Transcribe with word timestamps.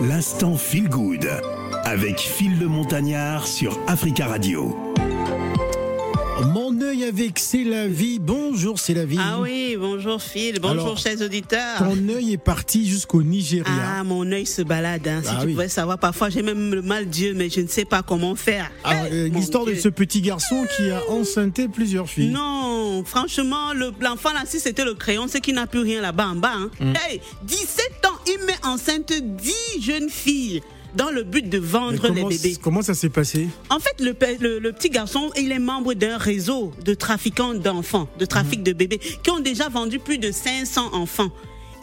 L'instant 0.00 0.56
feel 0.56 0.88
good 0.88 1.28
avec 1.84 2.18
Phil 2.20 2.58
le 2.58 2.66
Montagnard 2.68 3.46
sur 3.46 3.78
Africa 3.86 4.26
Radio. 4.26 4.76
Mon 6.52 6.78
œil 6.82 7.04
avec 7.04 7.38
C'est 7.38 7.64
la 7.64 7.88
vie. 7.88 8.18
Bonjour, 8.18 8.78
c'est 8.78 8.92
la 8.92 9.06
vie. 9.06 9.16
Ah 9.18 9.38
oui, 9.40 9.74
bonjour 9.78 10.20
Phil, 10.20 10.58
bonjour 10.60 10.82
Alors, 10.82 10.98
chers 10.98 11.20
auditeurs. 11.22 11.78
Ton 11.78 11.96
œil 12.10 12.34
est 12.34 12.38
parti 12.38 12.86
jusqu'au 12.86 13.22
Nigeria. 13.22 13.72
Ah, 13.98 14.04
mon 14.04 14.30
œil 14.30 14.44
se 14.44 14.60
balade. 14.60 15.08
hein. 15.08 15.20
Si 15.24 15.30
Ah 15.32 15.38
tu 15.40 15.46
oui. 15.46 15.52
pouvais 15.54 15.68
savoir, 15.70 15.98
parfois 15.98 16.28
j'ai 16.28 16.42
même 16.42 16.74
le 16.74 16.82
mal 16.82 17.06
Dieu, 17.06 17.32
mais 17.34 17.48
je 17.48 17.60
ne 17.62 17.66
sais 17.68 17.86
pas 17.86 18.02
comment 18.02 18.34
faire. 18.34 18.70
Ah, 18.84 19.04
euh, 19.10 19.28
L'histoire 19.28 19.64
de 19.64 19.74
ce 19.74 19.88
petit 19.88 20.20
garçon 20.20 20.66
qui 20.76 20.90
a 20.90 21.00
enceinté 21.10 21.68
plusieurs 21.68 22.08
filles. 22.08 22.28
Non, 22.30 23.02
franchement, 23.06 23.72
le- 23.74 23.92
l'enfant 24.00 24.32
là, 24.34 24.42
si 24.44 24.60
c'était 24.60 24.84
le 24.84 24.92
crayon, 24.94 25.26
c'est 25.28 25.40
qu'il 25.40 25.54
n'a 25.54 25.66
plus 25.66 25.80
rien 25.80 26.02
là-bas 26.02 26.26
en 26.28 26.36
bas. 26.36 26.52
hein. 26.54 26.70
Mm. 26.80 26.92
Hey, 27.08 27.20
17 27.44 28.06
ans, 28.06 28.15
il 28.26 28.44
met 28.46 28.56
enceinte 28.64 29.12
10 29.12 29.52
jeunes 29.80 30.08
filles 30.10 30.62
dans 30.94 31.10
le 31.10 31.24
but 31.24 31.48
de 31.48 31.58
vendre 31.58 32.08
les 32.08 32.24
bébés. 32.24 32.56
comment 32.62 32.80
ça 32.82 32.94
s'est 32.94 33.10
passé? 33.10 33.48
En 33.68 33.78
fait, 33.78 34.00
le, 34.00 34.14
pe- 34.14 34.36
le- 34.40 34.58
le 34.58 34.72
petit 34.72 34.88
garçon, 34.88 35.30
il 35.36 35.52
est 35.52 35.58
membre 35.58 35.92
d'un 35.94 36.16
réseau 36.16 36.72
de 36.84 36.94
trafiquants 36.94 37.54
d'enfants, 37.54 38.08
de 38.18 38.24
trafic 38.24 38.62
de 38.62 38.72
bébés, 38.72 38.98
qui 39.22 39.30
ont 39.30 39.40
déjà 39.40 39.68
vendu 39.68 39.98
plus 39.98 40.16
de 40.18 40.32
500 40.32 40.94
enfants. 40.94 41.28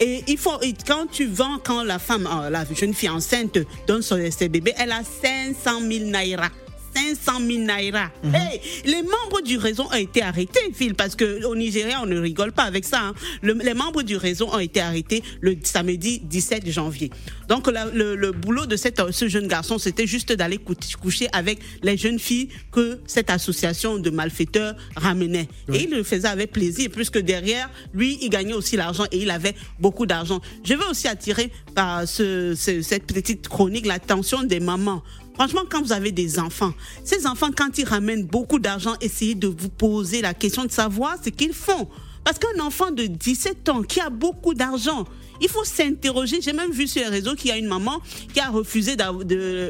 Et 0.00 0.24
il 0.26 0.36
faut, 0.38 0.60
et 0.62 0.74
quand 0.86 1.06
tu 1.10 1.26
vends, 1.26 1.58
quand 1.62 1.84
la 1.84 2.00
femme, 2.00 2.28
euh, 2.28 2.50
la 2.50 2.64
jeune 2.74 2.92
fille 2.92 3.08
enceinte 3.08 3.58
donne 3.86 4.02
ses 4.02 4.48
bébés, 4.48 4.74
elle 4.76 4.90
a 4.90 5.02
500 5.04 5.80
000 5.88 6.06
naira. 6.10 6.48
500 6.94 7.40
000 7.46 7.58
naira. 7.64 8.10
Hey, 8.32 8.60
les 8.84 9.02
membres 9.02 9.40
du 9.44 9.56
réseau 9.58 9.84
ont 9.84 9.92
été 9.96 10.22
arrêtés, 10.22 10.60
Phil, 10.74 10.94
parce 10.94 11.14
que 11.16 11.44
au 11.44 11.56
Nigeria, 11.56 12.00
on 12.02 12.06
ne 12.06 12.18
rigole 12.18 12.52
pas 12.52 12.62
avec 12.64 12.84
ça. 12.84 13.00
hein. 13.00 13.14
Le- 13.42 13.54
les 13.54 13.74
membres 13.74 14.02
du 14.02 14.16
réseau 14.16 14.48
ont 14.52 14.58
été 14.58 14.80
arrêtés 14.80 15.22
le 15.40 15.56
samedi 15.62 16.20
17 16.24 16.70
janvier. 16.70 17.10
Donc, 17.48 17.70
la- 17.70 17.86
le, 17.86 18.14
le 18.16 18.32
boulot 18.32 18.66
de 18.66 18.76
cette, 18.76 19.00
ce 19.10 19.28
jeune 19.28 19.48
garçon, 19.48 19.78
c'était 19.78 20.06
juste 20.06 20.32
d'aller 20.32 20.58
cou- 20.58 20.74
coucher 21.00 21.28
avec 21.32 21.58
les 21.82 21.96
jeunes 21.96 22.18
filles 22.18 22.48
que 22.72 23.00
cette 23.06 23.30
association 23.30 23.98
de 23.98 24.10
malfaiteurs 24.10 24.74
ramenait. 24.96 25.48
Et 25.72 25.84
il 25.84 25.90
le 25.90 26.02
faisait 26.02 26.28
avec 26.28 26.52
plaisir, 26.52 26.88
puisque 26.92 27.18
derrière, 27.18 27.68
lui, 27.92 28.18
il 28.22 28.28
gagnait 28.30 28.54
aussi 28.54 28.76
l'argent 28.76 29.04
et 29.12 29.18
il 29.18 29.30
avait 29.30 29.54
beaucoup 29.80 30.06
d'argent. 30.06 30.40
Je 30.64 30.74
veux 30.74 30.86
aussi 30.90 31.08
attirer 31.08 31.50
par 31.74 32.06
ce- 32.08 32.54
ce- 32.54 32.82
cette 32.82 33.06
petite 33.06 33.48
chronique 33.48 33.86
l'attention 33.86 34.42
des 34.42 34.60
mamans. 34.60 35.02
Franchement, 35.34 35.62
quand 35.68 35.82
vous 35.82 35.92
avez 35.92 36.12
des 36.12 36.38
enfants, 36.38 36.72
ces 37.04 37.26
enfants, 37.26 37.50
quand 37.56 37.76
ils 37.78 37.84
ramènent 37.84 38.24
beaucoup 38.24 38.58
d'argent, 38.58 38.94
essayez 39.00 39.34
de 39.34 39.48
vous 39.48 39.68
poser 39.68 40.20
la 40.22 40.32
question 40.34 40.64
de 40.64 40.70
savoir 40.70 41.16
ce 41.22 41.30
qu'ils 41.30 41.52
font. 41.52 41.88
Parce 42.22 42.38
qu'un 42.38 42.58
enfant 42.64 42.90
de 42.90 43.04
17 43.04 43.68
ans 43.68 43.82
qui 43.82 44.00
a 44.00 44.08
beaucoup 44.08 44.54
d'argent, 44.54 45.04
il 45.42 45.48
faut 45.48 45.64
s'interroger. 45.64 46.40
J'ai 46.40 46.54
même 46.54 46.70
vu 46.70 46.86
sur 46.86 47.02
les 47.02 47.08
réseaux 47.08 47.34
qu'il 47.34 47.48
y 47.50 47.52
a 47.52 47.58
une 47.58 47.66
maman 47.66 48.00
qui 48.32 48.40
a 48.40 48.48
refusé 48.48 48.96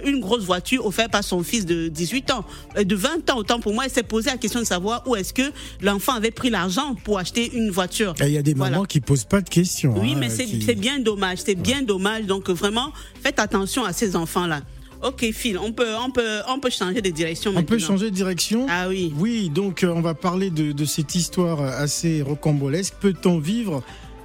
une 0.07 0.21
grosse 0.21 0.45
voiture 0.45 0.87
offerte 0.87 1.11
par 1.11 1.25
son 1.25 1.43
fils 1.43 1.67
de 1.67 1.89
18 1.89 2.31
ans, 2.31 2.45
euh, 2.77 2.85
de 2.85 2.95
20 2.95 3.29
ans. 3.31 3.39
Autant 3.39 3.59
pour 3.59 3.75
moi, 3.75 3.87
elle 3.87 3.91
s'est 3.91 4.05
posé 4.05 4.31
la 4.31 4.37
question 4.37 4.61
de 4.61 4.67
savoir 4.67 5.03
où 5.09 5.17
est-ce 5.17 5.33
que 5.33 5.51
l'enfant 5.81 6.13
avait 6.13 6.31
pris 6.31 6.51
l'argent 6.51 6.95
pour 7.03 7.19
acheter 7.19 7.51
une 7.57 7.71
voiture. 7.71 8.15
Il 8.21 8.29
y 8.29 8.39
a 8.39 8.43
des 8.43 8.55
Voilà. 8.55 8.73
mamans 8.73 8.85
qui 8.85 9.01
posent 9.01 9.25
pas 9.25 9.41
de 9.41 9.49
questions. 9.49 9.95
Oui, 9.99 10.13
hein, 10.13 10.19
mais 10.21 10.29
c'est 10.31 10.45
qui- 10.45 10.63
c'est 10.63 10.75
bien 10.77 11.01
dommage, 11.01 11.39
c'est 11.45 11.55
bien 11.57 11.83
dommage. 11.83 12.27
Donc 12.27 12.51
vraiment, 12.51 12.93
faites 13.23 13.41
attention 13.41 13.85
à 13.85 13.93
ces 13.93 14.15
enfants-là. 14.15 14.61
Ok, 15.05 15.31
Phil, 15.33 15.59
on 15.59 15.71
peut, 15.73 15.95
on 16.03 16.11
peut, 16.11 16.41
on 16.49 16.59
peut 16.59 16.71
changer 16.71 17.03
de 17.03 17.11
direction 17.11 17.51
On 17.51 17.55
maintenant. 17.55 17.69
peut 17.69 17.79
changer 17.79 18.11
de 18.11 18.15
direction? 18.15 18.67
Ah 18.71 18.89
oui. 18.89 19.13
Oui, 19.19 19.51
donc 19.51 19.85
euh, 19.85 19.93
on 19.95 20.01
va 20.01 20.15
parler 20.15 20.49
de, 20.49 20.73
de 20.73 20.85
cette 20.87 21.15
histoire 21.15 21.61
assez 21.61 22.23
rocambolesque. 22.23 22.95
Peut-on 23.01 23.39
vivre 23.39 23.83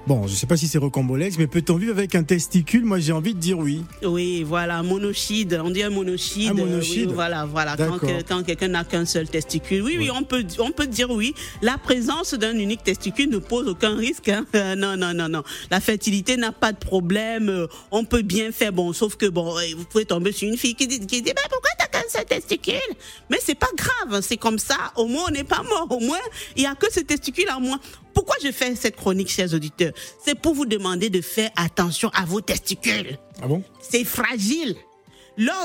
Bon, 0.09 0.25
je 0.25 0.33
sais 0.33 0.47
pas 0.47 0.57
si 0.57 0.67
c'est 0.67 0.79
rocambolesque, 0.79 1.37
mais 1.37 1.45
peut-on 1.45 1.75
vivre 1.75 1.91
avec 1.91 2.15
un 2.15 2.23
testicule? 2.23 2.83
Moi, 2.83 2.97
j'ai 2.97 3.11
envie 3.11 3.35
de 3.35 3.39
dire 3.39 3.59
oui. 3.59 3.83
Oui, 4.01 4.41
voilà, 4.41 4.81
monochide. 4.81 5.61
On 5.63 5.69
dit 5.69 5.83
un 5.83 5.91
monochide. 5.91 6.49
Un 6.49 6.53
monochide. 6.55 7.09
Oui, 7.09 7.13
voilà, 7.13 7.45
voilà. 7.45 7.75
Quand, 8.27 8.41
quelqu'un 8.41 8.69
n'a 8.69 8.83
qu'un 8.85 9.05
seul 9.05 9.29
testicule. 9.29 9.83
Oui, 9.83 9.97
oui, 9.99 10.09
on 10.11 10.23
peut, 10.23 10.43
on 10.57 10.71
peut 10.71 10.87
dire 10.87 11.11
oui. 11.11 11.35
La 11.61 11.77
présence 11.77 12.33
d'un 12.33 12.57
unique 12.57 12.83
testicule 12.83 13.29
ne 13.29 13.37
pose 13.37 13.67
aucun 13.67 13.95
risque. 13.95 14.29
hein. 14.29 14.47
Euh, 14.55 14.73
non, 14.73 14.97
non, 14.97 15.13
non, 15.13 15.29
non. 15.29 15.43
La 15.69 15.79
fertilité 15.79 16.37
n'a 16.37 16.53
pas 16.53 16.71
de 16.71 16.79
problème. 16.79 17.47
Euh, 17.47 17.67
On 17.91 18.03
peut 18.03 18.23
bien 18.23 18.51
faire. 18.51 18.73
Bon, 18.73 18.91
sauf 18.93 19.15
que 19.15 19.27
bon, 19.27 19.55
euh, 19.59 19.61
vous 19.77 19.85
pouvez 19.85 20.05
tomber 20.05 20.31
sur 20.31 20.47
une 20.49 20.57
fille 20.57 20.73
qui 20.73 20.87
dit, 20.87 20.99
qui 21.01 21.21
dit, 21.21 21.33
mais 21.35 21.49
pourquoi 21.51 21.69
t'as 21.77 21.85
qu'un 21.85 22.09
seul 22.09 22.25
testicule? 22.25 22.79
Mais 23.29 23.37
c'est 23.45 23.53
pas 23.53 23.69
grave. 23.77 24.21
C'est 24.23 24.37
comme 24.37 24.57
ça. 24.57 24.91
Au 24.95 25.05
moins, 25.05 25.25
on 25.27 25.31
n'est 25.31 25.43
pas 25.43 25.61
mort. 25.61 25.85
Au 25.91 25.99
moins, 25.99 26.17
il 26.55 26.63
y 26.63 26.65
a 26.65 26.73
que 26.73 26.91
ce 26.91 27.01
testicule 27.01 27.51
en 27.55 27.61
moins. 27.61 27.79
Pourquoi 28.13 28.35
je 28.43 28.51
fais 28.51 28.75
cette 28.75 28.95
chronique, 28.95 29.29
chers 29.29 29.53
auditeurs? 29.53 29.93
C'est 30.25 30.35
pour 30.39 30.53
vous 30.53 30.65
demander 30.65 31.09
de 31.09 31.21
faire 31.21 31.49
attention 31.55 32.09
à 32.13 32.25
vos 32.25 32.41
testicules. 32.41 33.17
Ah 33.41 33.47
bon? 33.47 33.63
C'est 33.81 34.03
fragile. 34.03 34.75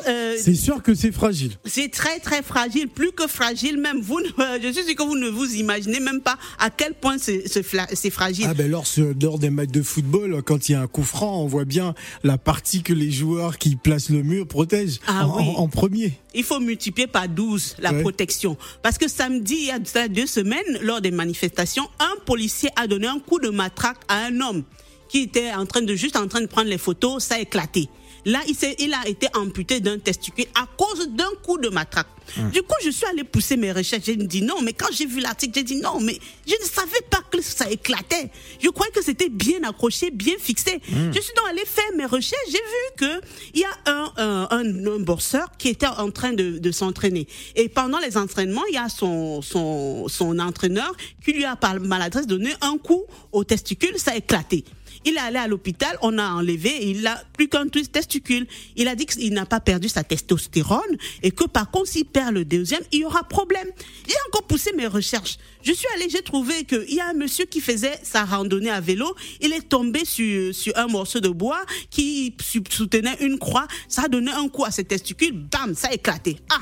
Euh, 0.06 0.37
C'est 0.38 0.55
sûr 0.55 0.84
que 0.84 0.94
c'est 0.94 1.10
fragile. 1.10 1.50
c'est 1.65 1.88
très 1.91 2.21
très 2.21 2.44
fragile, 2.44 2.87
plus 2.87 3.10
que 3.10 3.27
fragile 3.27 3.77
même. 3.77 4.00
Vous, 4.00 4.21
euh, 4.21 4.59
je 4.62 4.69
suis 4.72 4.84
sûr 4.84 4.94
que 4.94 5.03
vous 5.03 5.16
ne 5.16 5.28
vous 5.28 5.53
imaginez 5.56 5.99
même 5.99 6.21
pas 6.21 6.37
à 6.60 6.71
quel 6.71 6.94
point 6.94 7.16
c'est 7.19 8.10
fragile. 8.10 8.47
Ah 8.49 8.55
ben 8.55 8.71
lors, 8.71 8.84
lors 9.21 9.41
des 9.41 9.50
matchs 9.50 9.71
de 9.72 9.82
football, 9.82 10.44
quand 10.44 10.69
il 10.69 10.72
y 10.72 10.75
a 10.76 10.81
un 10.82 10.87
coup 10.87 11.03
franc, 11.03 11.43
on 11.43 11.49
voit 11.49 11.65
bien 11.65 11.93
la 12.22 12.38
partie 12.38 12.84
que 12.84 12.93
les 12.93 13.11
joueurs 13.11 13.59
qui 13.59 13.75
placent 13.75 14.11
le 14.11 14.22
mur 14.22 14.47
protègent 14.47 15.00
Ah 15.09 15.26
en, 15.26 15.38
oui. 15.38 15.43
en- 15.56 15.62
en 15.62 15.69
premier. 15.69 16.12
Il 16.37 16.44
faut 16.44 16.61
multiplier 16.61 17.09
par 17.09 17.28
12 17.28 17.75
la 17.81 17.93
Ouais. 17.93 18.00
protection. 18.03 18.56
Parce 18.82 18.97
que 18.97 19.09
samedi, 19.09 19.55
il 19.59 19.66
y 19.66 19.71
a 19.72 20.09
deux 20.09 20.26
semaines, 20.26 20.78
lors 20.82 21.00
des 21.00 21.11
manifestations, 21.11 21.88
un 21.99 22.13
policier 22.25 22.71
a 22.77 22.87
donné 22.87 23.07
un 23.07 23.19
coup 23.19 23.39
de 23.39 23.51
matraque 23.51 24.01
à 24.09 24.25
un 24.25 24.41
homme 24.41 24.65
qui 25.09 25.21
était 25.21 25.53
en 25.53 25.67
train 25.67 25.83
de 25.83 25.95
juste 25.95 26.17
en 26.17 26.27
train 26.27 26.41
de 26.41 26.47
prendre 26.47 26.69
les 26.69 26.79
photos, 26.79 27.23
ça 27.23 27.37
a 27.37 27.39
éclaté. 27.39 27.89
Là, 28.25 28.41
il, 28.47 28.95
a 28.95 29.09
été 29.09 29.29
amputé 29.35 29.81
d'un 29.81 29.99
testicule 29.99 30.47
à 30.55 30.67
cause 30.77 31.09
d'un 31.09 31.31
coup 31.43 31.59
de 31.59 31.69
matraque. 31.69 32.07
Du 32.53 32.62
coup, 32.62 32.75
je 32.83 32.91
suis 32.91 33.05
allée 33.07 33.25
pousser 33.25 33.57
mes 33.57 33.71
recherches. 33.71 34.05
J'ai 34.07 34.17
dit 34.17 34.41
non, 34.41 34.62
mais 34.62 34.73
quand 34.73 34.89
j'ai 34.93 35.05
vu 35.05 35.21
l'article, 35.21 35.53
j'ai 35.57 35.62
dit 35.62 35.77
non, 35.77 36.01
mais 36.01 36.19
je 36.47 36.55
ne 36.55 36.67
savais 36.67 37.03
pas 37.11 37.21
que 37.31 37.43
ça 37.43 37.71
éclatait. 37.71 38.31
Je 38.62 38.69
croyais 38.71 38.93
que 38.93 39.03
c'était 39.03 39.29
bien 39.29 39.62
accroché, 39.62 40.11
bien 40.11 40.35
fixé. 40.39 40.81
Je 40.89 41.21
suis 41.21 41.35
donc 41.37 41.47
allée 41.51 41.65
faire 41.67 41.85
mes 41.97 42.07
recherches. 42.07 42.41
J'ai 42.47 42.53
vu 42.53 42.97
que 42.97 43.27
il 43.53 43.61
y 43.61 43.65
a 43.65 43.77
un, 43.87 44.12
un, 44.17 44.49
un, 44.51 44.87
un 44.87 44.99
boxeur 45.01 45.49
qui 45.59 45.69
était 45.69 45.87
en 45.87 46.11
train 46.11 46.33
de, 46.33 46.59
de 46.59 46.73
s'entraîner. 46.73 47.27
Et 47.56 47.69
pendant 47.69 47.99
les 47.99 48.17
entraînements, 48.17 48.65
il 48.71 48.75
y 48.75 48.79
a 48.79 48.89
son, 48.89 49.43
son, 49.43 50.09
son 50.09 50.39
entraîneur 50.39 50.93
qui 51.23 51.33
lui 51.33 51.45
a 51.45 51.56
par 51.56 51.79
maladresse 51.79 52.27
donné 52.27 52.55
un 52.62 52.79
coup 52.79 53.05
au 53.33 53.45
testicule, 53.45 53.99
ça 53.99 54.12
a 54.12 54.17
éclaté. 54.17 54.65
Il 55.04 55.15
est 55.16 55.20
allé 55.20 55.38
à 55.38 55.47
l'hôpital, 55.47 55.97
on 56.03 56.19
a 56.19 56.28
enlevé, 56.31 56.70
il 56.88 57.06
a 57.06 57.22
plus 57.37 57.48
qu'un 57.48 57.66
testicule. 57.69 58.47
Il 58.76 58.88
a 58.88 58.94
dit 58.94 59.06
qu'il 59.06 59.32
n'a 59.34 59.47
pas 59.47 59.60
perdu 59.60 59.88
sa 59.88 60.03
testostérone 60.03 60.97
et 61.22 61.31
que 61.31 61.44
par 61.44 61.70
contre, 61.70 61.88
s'il 61.88 62.04
perd 62.06 62.32
le 62.34 62.44
deuxième, 62.44 62.82
il 62.92 63.00
y 63.00 63.04
aura 63.04 63.22
problème. 63.25 63.69
J'ai 64.06 64.14
encore 64.28 64.47
poussé 64.47 64.72
mes 64.76 64.87
recherches. 64.87 65.37
Je 65.62 65.72
suis 65.72 65.87
allé, 65.94 66.09
j'ai 66.09 66.22
trouvé 66.22 66.64
qu'il 66.64 66.93
y 66.94 67.00
a 67.00 67.09
un 67.09 67.14
monsieur 67.14 67.44
qui 67.47 67.60
faisait 67.60 67.98
sa 68.03 68.25
randonnée 68.25 68.70
à 68.70 68.81
vélo. 68.81 69.14
Il 69.41 69.53
est 69.53 69.69
tombé 69.69 70.04
sur, 70.04 70.54
sur 70.54 70.76
un 70.76 70.87
morceau 70.87 71.20
de 71.20 71.28
bois 71.28 71.62
qui 71.91 72.34
sou- 72.41 72.62
soutenait 72.69 73.16
une 73.20 73.38
croix. 73.38 73.66
Ça 73.88 74.03
a 74.03 74.09
donné 74.09 74.31
un 74.31 74.48
coup 74.48 74.64
à 74.64 74.70
ses 74.70 74.84
testicules, 74.84 75.32
bam, 75.32 75.75
ça 75.75 75.88
a 75.88 75.93
éclaté. 75.94 76.37
Ah! 76.50 76.60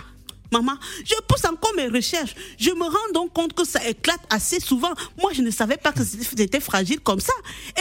Maman, 0.53 0.75
je 1.05 1.15
pousse 1.27 1.45
encore 1.47 1.73
mes 1.77 1.89
recherches. 1.89 2.35
Je 2.59 2.71
me 2.71 2.85
rends 2.85 3.13
donc 3.15 3.33
compte 3.33 3.55
que 3.55 3.65
ça 3.65 3.81
éclate 3.89 4.21
assez 4.29 4.61
souvent. 4.61 4.93
Moi, 5.21 5.33
je 5.35 5.41
ne 5.41 5.51
savais 5.51 5.79
pas 5.79 5.93
que 5.93 6.05
c'était 6.05 6.61
fragile 6.61 7.01
comme 7.01 7.21
ça. 7.21 7.33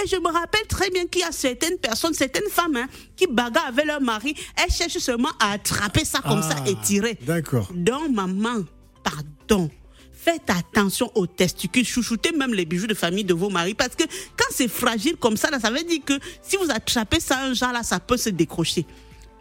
Et 0.01 0.07
je 0.07 0.15
me 0.15 0.31
rappelle 0.31 0.65
très 0.67 0.89
bien 0.89 1.05
qu'il 1.05 1.21
y 1.21 1.25
a 1.25 1.31
certaines 1.33 1.77
personnes, 1.77 2.13
certaines 2.13 2.49
femmes 2.49 2.77
hein, 2.77 2.87
qui 3.17 3.27
bagarrent 3.27 3.67
avec 3.67 3.85
leur 3.85 3.99
mari. 4.01 4.33
Elles 4.55 4.71
cherchent 4.73 4.99
seulement 4.99 5.31
à 5.39 5.51
attraper 5.51 6.05
ça 6.05 6.19
comme 6.21 6.41
ça 6.41 6.55
Ah, 6.65 6.69
et 6.69 6.75
tirer. 6.81 7.17
D'accord. 7.21 7.69
Donc, 7.73 8.09
maman, 8.09 8.63
pardon. 9.03 9.69
Faites 10.13 10.49
attention 10.49 11.11
aux 11.15 11.25
testicules, 11.25 11.83
chouchoutez 11.83 12.31
même 12.31 12.53
les 12.53 12.63
bijoux 12.65 12.85
de 12.85 12.93
famille 12.93 13.23
de 13.23 13.33
vos 13.33 13.49
maris 13.49 13.73
parce 13.73 13.95
que 13.95 14.03
quand 14.38 14.45
c'est 14.51 14.67
fragile 14.67 15.17
comme 15.17 15.35
ça, 15.35 15.49
là, 15.49 15.59
ça 15.59 15.71
veut 15.71 15.81
dire 15.83 16.01
que 16.06 16.13
si 16.44 16.57
vous 16.57 16.69
attrapez 16.69 17.19
ça 17.19 17.39
un 17.39 17.53
genre 17.56 17.71
là, 17.74 17.81
ça 17.81 18.00
peut 18.00 18.17
se 18.17 18.29
décrocher. 18.29 18.85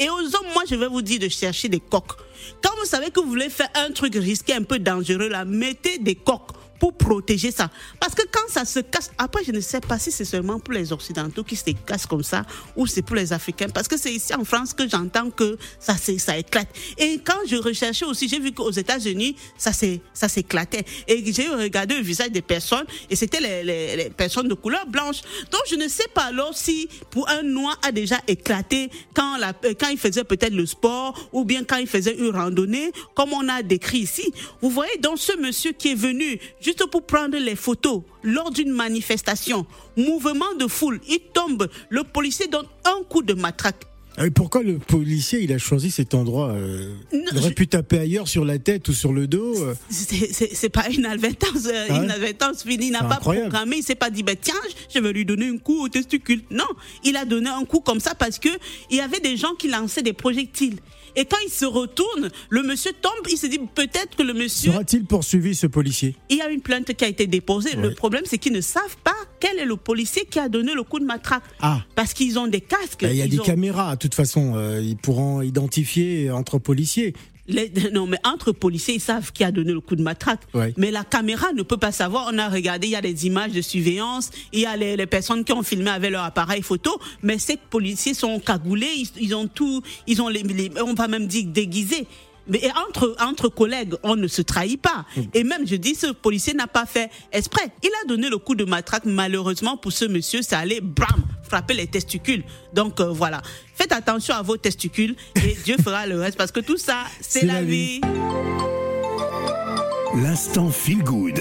Et 0.00 0.08
aux 0.08 0.18
hommes, 0.18 0.52
moi, 0.54 0.62
je 0.68 0.74
vais 0.74 0.88
vous 0.88 1.02
dire 1.02 1.20
de 1.20 1.28
chercher 1.28 1.68
des 1.68 1.78
coques. 1.78 2.16
Quand 2.62 2.70
vous 2.78 2.86
savez 2.86 3.10
que 3.10 3.20
vous 3.20 3.28
voulez 3.28 3.50
faire 3.50 3.68
un 3.74 3.92
truc 3.92 4.14
risqué, 4.14 4.54
un 4.54 4.62
peu 4.62 4.78
dangereux, 4.78 5.28
là, 5.28 5.44
mettez 5.44 5.98
des 5.98 6.14
coques 6.14 6.52
pour 6.80 6.94
protéger 6.94 7.52
ça. 7.52 7.70
Parce 8.00 8.14
que 8.14 8.22
quand 8.32 8.48
ça 8.48 8.64
se 8.64 8.80
casse, 8.80 9.10
après, 9.18 9.44
je 9.44 9.52
ne 9.52 9.60
sais 9.60 9.80
pas 9.80 9.98
si 9.98 10.10
c'est 10.10 10.24
seulement 10.24 10.58
pour 10.58 10.72
les 10.74 10.92
Occidentaux 10.92 11.44
qui 11.44 11.54
se 11.54 11.70
cassent 11.86 12.06
comme 12.06 12.22
ça 12.24 12.44
ou 12.74 12.86
c'est 12.86 13.02
pour 13.02 13.14
les 13.16 13.32
Africains. 13.32 13.68
Parce 13.68 13.86
que 13.86 13.96
c'est 13.98 14.12
ici 14.12 14.34
en 14.34 14.44
France 14.44 14.72
que 14.72 14.88
j'entends 14.88 15.30
que 15.30 15.58
ça, 15.78 15.94
ça 15.96 16.38
éclate. 16.38 16.68
Et 16.98 17.20
quand 17.22 17.38
je 17.46 17.56
recherchais 17.56 18.06
aussi, 18.06 18.28
j'ai 18.28 18.40
vu 18.40 18.52
qu'aux 18.52 18.70
États-Unis, 18.70 19.36
ça 19.58 19.72
s'é- 19.74 20.00
ça 20.14 20.28
s'éclatait. 20.28 20.84
Et 21.06 21.30
j'ai 21.32 21.48
regardé 21.48 21.96
le 21.96 22.02
visage 22.02 22.30
des 22.30 22.42
personnes 22.42 22.86
et 23.10 23.14
c'était 23.16 23.40
les, 23.40 23.62
les- 23.62 23.96
les 23.96 24.10
personnes 24.10 24.48
de 24.48 24.54
couleur 24.54 24.86
blanche. 24.86 25.20
Donc, 25.52 25.60
je 25.70 25.76
ne 25.76 25.86
sais 25.86 26.08
pas 26.14 26.22
alors 26.24 26.56
si 26.56 26.88
pour 27.10 27.28
un 27.28 27.42
noir 27.42 27.78
a 27.82 27.92
déjà 27.92 28.16
éclaté 28.26 28.90
quand, 29.14 29.36
la, 29.36 29.52
euh, 29.66 29.74
quand 29.78 29.88
il 29.88 29.98
faisait 29.98 30.24
peut-être 30.24 30.54
le 30.54 30.64
sport 30.64 31.28
ou 31.32 31.44
bien 31.44 31.62
quand 31.64 31.76
il 31.76 31.86
faisait 31.86 32.14
une 32.16 32.30
randonnée, 32.30 32.90
comme 33.14 33.34
on 33.34 33.46
a 33.50 33.62
décrit 33.62 33.98
ici. 33.98 34.32
Vous 34.62 34.70
voyez 34.70 34.96
donc 34.98 35.18
ce 35.18 35.36
monsieur 35.36 35.72
qui 35.72 35.92
est 35.92 35.94
venu 35.94 36.40
juste 36.70 36.88
pour 36.88 37.04
prendre 37.04 37.36
les 37.36 37.56
photos 37.56 38.02
lors 38.22 38.52
d'une 38.52 38.70
manifestation, 38.70 39.66
mouvement 39.96 40.54
de 40.56 40.68
foule, 40.68 41.00
il 41.08 41.18
tombe, 41.34 41.68
le 41.88 42.04
policier 42.04 42.46
donne 42.46 42.66
un 42.84 43.02
coup 43.08 43.22
de 43.22 43.34
matraque. 43.34 43.89
Ah, 44.22 44.26
Et 44.26 44.30
pourquoi 44.30 44.62
le 44.62 44.78
policier 44.78 45.40
il 45.42 45.50
a 45.52 45.56
choisi 45.58 45.90
cet 45.90 46.12
endroit 46.14 46.50
euh, 46.50 46.92
Non, 47.12 47.20
Il 47.32 47.38
aurait 47.38 47.48
je- 47.48 47.54
pu 47.54 47.66
taper 47.68 47.98
ailleurs 47.98 48.28
sur 48.28 48.44
la 48.44 48.58
tête 48.58 48.86
ou 48.88 48.92
sur 48.92 49.12
le 49.14 49.26
dos. 49.26 49.54
euh. 49.62 49.74
C'est- 49.88 50.68
pas 50.68 50.88
une 50.88 51.00
inadvertance, 51.00 51.66
euh, 51.66 51.86
Ah 51.88 51.92
ouais 51.92 51.98
une 51.98 52.04
inadvertance. 52.04 52.64
Il 52.68 52.90
n'a 52.92 53.00
pas 53.00 53.14
incroyable. 53.16 53.48
programmé, 53.48 53.76
il 53.78 53.82
s'est 53.82 53.94
pas 53.94 54.10
dit, 54.10 54.22
bah, 54.22 54.36
tiens, 54.40 54.54
je 54.94 55.00
vais 55.00 55.12
lui 55.12 55.24
donner 55.24 55.46
un 55.48 55.56
coup 55.58 55.82
au 55.82 55.88
testicule. 55.88 56.42
Non, 56.50 56.66
il 57.02 57.16
a 57.16 57.24
donné 57.24 57.48
un 57.48 57.64
coup 57.64 57.80
comme 57.80 57.98
ça 58.00 58.14
parce 58.14 58.38
que 58.38 58.50
il 58.90 58.98
y 58.98 59.00
avait 59.00 59.20
des 59.20 59.36
gens 59.38 59.54
qui 59.58 59.68
lançaient 59.68 60.02
des 60.02 60.12
projectiles. 60.12 60.76
Et 61.16 61.24
quand 61.24 61.38
il 61.44 61.50
se 61.50 61.64
retourne, 61.64 62.30
le 62.50 62.62
monsieur 62.62 62.92
tombe, 63.00 63.26
il 63.28 63.36
se 63.36 63.46
dit 63.46 63.58
peut-être 63.74 64.16
que 64.16 64.22
le 64.22 64.32
monsieur, 64.34 64.70
Sera-t-il 64.70 65.04
poursuivi 65.06 65.54
ce 65.56 65.66
policier? 65.66 66.14
Il 66.28 66.36
y 66.36 66.40
a 66.42 66.48
une 66.50 66.60
plainte 66.60 66.92
qui 66.94 67.04
a 67.04 67.08
été 67.08 67.26
déposée. 67.26 67.74
Le 67.74 67.94
problème, 67.94 68.22
c'est 68.26 68.38
qu'ils 68.38 68.52
ne 68.52 68.60
savent 68.60 68.96
pas 69.02 69.16
quel 69.40 69.58
est 69.58 69.64
le 69.64 69.76
policier 69.76 70.24
qui 70.30 70.38
a 70.38 70.48
donné 70.48 70.74
le 70.74 70.82
coup 70.82 70.98
de 71.00 71.04
matraque. 71.04 71.42
Ah. 71.60 71.80
Parce 71.94 72.12
qu'ils 72.14 72.38
ont 72.38 72.46
des 72.46 72.60
casques. 72.60 73.02
Bah, 73.02 73.10
Il 73.10 73.16
y 73.16 73.22
a 73.22 73.26
des 73.26 73.40
ont- 73.40 73.44
caméras, 73.44 73.94
de 73.96 73.98
toute 74.00 74.14
façon, 74.14 74.52
euh, 74.56 74.80
ils 74.82 74.96
pourront 74.96 75.40
identifier 75.42 76.30
entre 76.30 76.58
policiers. 76.58 77.14
Les- 77.48 77.72
non, 77.92 78.06
mais 78.06 78.18
entre 78.24 78.52
policiers, 78.52 78.94
ils 78.94 79.00
savent 79.00 79.32
qui 79.32 79.42
a 79.42 79.50
donné 79.50 79.72
le 79.72 79.80
coup 79.80 79.96
de 79.96 80.02
matraque. 80.02 80.42
Ouais. 80.54 80.72
Mais 80.76 80.90
la 80.92 81.02
caméra 81.02 81.52
ne 81.52 81.62
peut 81.62 81.78
pas 81.78 81.90
savoir. 81.90 82.30
On 82.32 82.38
a 82.38 82.48
regardé, 82.48 82.86
il 82.86 82.90
y 82.90 82.96
a 82.96 83.00
des 83.00 83.26
images 83.26 83.52
de 83.52 83.60
surveillance, 83.60 84.30
il 84.52 84.60
y 84.60 84.66
a 84.66 84.76
les, 84.76 84.96
les 84.96 85.06
personnes 85.06 85.42
qui 85.42 85.52
ont 85.52 85.62
filmé 85.64 85.90
avec 85.90 86.10
leur 86.12 86.22
appareil 86.24 86.62
photo, 86.62 87.00
mais 87.22 87.38
ces 87.38 87.56
policiers 87.56 88.14
sont 88.14 88.38
cagoulés, 88.38 88.90
ils, 88.96 89.08
ils 89.20 89.34
ont 89.34 89.48
tout, 89.48 89.82
ils 90.06 90.22
ont 90.22 90.28
les, 90.28 90.42
les- 90.44 90.70
on 90.82 90.94
va 90.94 91.08
même 91.08 91.26
dire 91.26 91.46
déguisés. 91.46 92.06
Mais 92.50 92.70
entre, 92.88 93.16
entre 93.20 93.48
collègues, 93.48 93.94
on 94.02 94.16
ne 94.16 94.26
se 94.26 94.42
trahit 94.42 94.80
pas. 94.80 95.06
Mm. 95.16 95.22
Et 95.34 95.44
même, 95.44 95.66
je 95.66 95.76
dis, 95.76 95.94
ce 95.94 96.08
policier 96.08 96.52
n'a 96.52 96.66
pas 96.66 96.84
fait 96.84 97.10
exprès. 97.32 97.70
Il 97.82 97.90
a 98.02 98.08
donné 98.08 98.28
le 98.28 98.38
coup 98.38 98.54
de 98.54 98.64
matraque. 98.64 99.04
Malheureusement, 99.04 99.76
pour 99.76 99.92
ce 99.92 100.04
monsieur, 100.04 100.42
ça 100.42 100.58
allait, 100.58 100.80
bram, 100.80 101.22
frapper 101.42 101.74
les 101.74 101.86
testicules. 101.86 102.44
Donc, 102.74 103.00
euh, 103.00 103.10
voilà. 103.10 103.40
Faites 103.74 103.92
attention 103.92 104.34
à 104.34 104.42
vos 104.42 104.56
testicules 104.56 105.14
et 105.36 105.56
Dieu 105.64 105.76
fera 105.82 106.06
le 106.06 106.18
reste 106.18 106.36
parce 106.36 106.52
que 106.52 106.60
tout 106.60 106.76
ça, 106.76 107.04
c'est 107.20 107.46
la, 107.46 107.62
vie. 107.62 108.00
L'instant 110.16 110.70
Feel 110.70 111.02
Good 111.04 111.40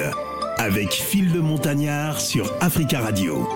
avec 0.58 0.92
Phil 0.92 1.34
le 1.34 1.42
Montagnard 1.42 2.22
sur 2.22 2.54
Africa 2.62 3.00
Radio. 3.00 3.48